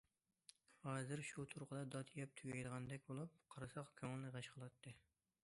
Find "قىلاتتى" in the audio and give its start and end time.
4.57-4.99